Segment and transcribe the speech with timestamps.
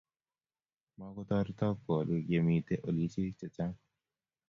[0.97, 3.79] Mukutoretoko koliik ye mito olisiek che chang'